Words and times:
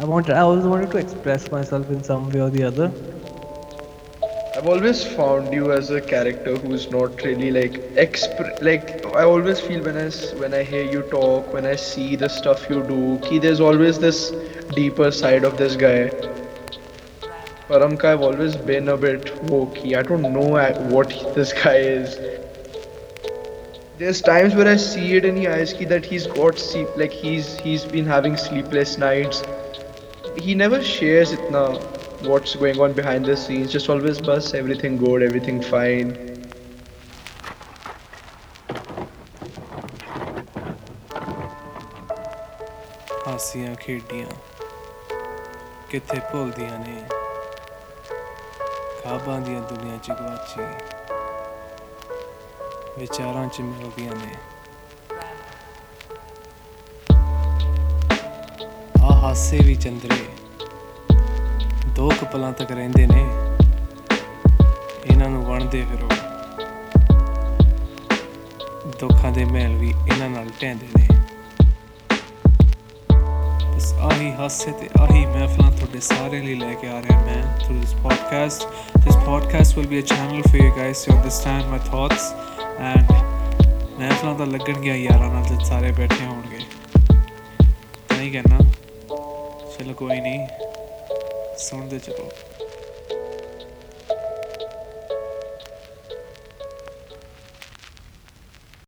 I 0.00 0.04
wanted, 0.04 0.36
I 0.36 0.40
always 0.42 0.64
wanted 0.64 0.92
to 0.92 0.98
express 0.98 1.50
myself 1.50 1.90
in 1.90 2.04
some 2.04 2.30
way 2.30 2.40
or 2.40 2.50
the 2.50 2.62
other. 2.62 2.92
I've 4.56 4.68
always 4.68 5.02
found 5.04 5.52
you 5.52 5.72
as 5.72 5.90
a 5.90 6.00
character 6.00 6.56
who's 6.56 6.88
not 6.88 7.20
really 7.24 7.50
like 7.50 7.72
exp 8.04 8.62
like 8.62 9.04
I 9.06 9.24
always 9.24 9.58
feel 9.58 9.82
when 9.82 9.96
I 9.96 10.08
when 10.42 10.54
I 10.54 10.62
hear 10.62 10.84
you 10.84 11.02
talk, 11.02 11.52
when 11.52 11.66
I 11.66 11.74
see 11.74 12.14
the 12.14 12.28
stuff 12.28 12.70
you 12.70 12.84
do, 12.84 13.18
ki 13.24 13.40
there's 13.40 13.60
always 13.60 13.98
this 13.98 14.30
deeper 14.76 15.10
side 15.10 15.42
of 15.42 15.58
this 15.58 15.74
guy. 15.74 16.10
Paramka, 17.68 18.04
I've 18.04 18.22
always 18.22 18.56
been 18.56 18.88
a 18.88 18.96
bit 18.96 19.26
wokey. 19.52 19.96
I 19.98 20.02
don't 20.02 20.22
know 20.22 20.48
what 20.96 21.08
this 21.34 21.52
guy 21.52 21.76
is. 21.76 22.18
There's 23.98 24.22
times 24.22 24.54
where 24.54 24.68
I 24.68 24.76
see 24.76 25.14
it 25.16 25.24
in 25.24 25.36
his 25.36 25.48
eyes 25.48 25.72
ki 25.72 25.86
that 25.86 26.04
he's 26.04 26.28
got 26.28 26.58
sleep, 26.58 26.88
like 26.96 27.10
he's 27.12 27.56
he's 27.58 27.84
been 27.84 28.06
having 28.06 28.36
sleepless 28.36 28.96
nights 28.96 29.42
He 30.37 30.55
never 30.55 30.81
shares 30.83 31.31
it 31.31 31.51
now 31.51 31.79
what's 32.23 32.55
going 32.55 32.79
on 32.79 32.93
behind 32.93 33.25
the 33.25 33.35
scenes. 33.37 33.71
Just 33.71 33.89
always 33.89 34.21
bus 34.21 34.53
everything 34.53 34.97
good, 34.97 35.23
everything 35.23 35.61
fine. 35.61 36.13
ਹਾਸੀਆਂ 43.27 43.75
ਖੇਡੀਆਂ 43.75 44.27
ਕਿੱਥੇ 45.89 46.19
ਭੁੱਲਦੀਆਂ 46.31 46.79
ਨੇ 46.79 47.01
ਖਾਬਾਂ 49.03 49.39
ਦੀਆਂ 49.41 49.61
ਦੁਨੀਆ 49.69 49.97
ਚ 49.97 50.11
ਗਵਾਚੀ 50.11 50.61
ਵਿਚਾਰਾਂ 52.99 53.47
ਚ 53.47 53.61
ਮਿਲਦੀਆਂ 53.61 54.15
ਨੇ 54.15 54.35
ਹਾਸੇ 59.28 59.58
ਵੀ 59.58 59.74
ਚੰਦਰੇ। 59.74 60.16
ਦੋ 61.96 62.08
ਕੁ 62.08 62.26
ਪਲਾਂ 62.26 62.52
ਤੱਕ 62.52 62.70
ਰਹਿੰਦੇ 62.70 63.06
ਨੇ। 63.06 63.18
ਇਹਨਾਂ 65.06 65.28
ਨੂੰ 65.28 65.44
ਵਣਦੇ 65.44 65.82
ਫਿਰੋ। 65.82 66.08
ਦੁੱਖਾਂ 69.00 69.32
ਦੇ 69.32 69.44
ਮਹਿਲ 69.44 69.74
ਵੀ 69.76 69.90
ਇਹਨਾਂ 69.90 70.30
ਨਾਲ 70.30 70.46
ਢਹਿੰਦੇ 70.62 70.86
ਨੇ। 70.98 71.08
ਬਸ 73.76 73.92
ਆਹੀ 73.92 74.32
ਹਾਸੇ 74.32 74.72
ਤੇ 74.72 74.88
ਆਹੀ 75.00 75.26
ਮਹਿਫਲਾਂ 75.26 75.72
ਤੁਹਾਡੇ 75.72 76.00
ਸਾਰੇ 76.00 76.40
ਲਈ 76.40 76.54
ਲੈ 76.54 76.74
ਕੇ 76.74 76.88
ਆ 76.88 77.02
ਰਿਹਾ 77.02 77.20
ਮੈਂ 77.20 77.42
through 77.58 77.82
this 77.82 77.94
podcast 78.06 78.66
this 79.04 79.20
podcast 79.28 79.76
will 79.76 79.90
be 79.92 80.00
a 80.00 80.06
channel 80.14 80.42
for 80.48 80.62
you 80.64 80.72
guys 80.80 81.04
to 81.04 81.18
understand 81.18 81.70
my 81.74 81.82
thoughts 81.90 82.24
and 82.92 83.14
ਮਹਿਫਲਾਂ 83.98 84.34
ਤਾਂ 84.34 84.46
ਲੱਗਣਗੀਆਂ 84.46 84.96
ਯਾਰਾਂ 84.96 85.32
ਨਾਲ 85.34 85.44
ਜਦ 85.44 85.64
ਸਾਰੇ 85.64 85.92
ਬੈਠੇ 85.92 86.24
ਹੋਣਗੇ। 86.24 86.58
ਤਾਂ 88.08 88.20
ਹੀ 88.20 88.30
ਕਹਿਣਾ 88.30 88.58
ਚਲੋ 89.08 89.94
ਕੋਈ 89.94 90.20
ਨਹੀਂ 90.20 90.46
ਸੁਣਦੇ 91.58 91.98
ਚਲੋ। 91.98 92.28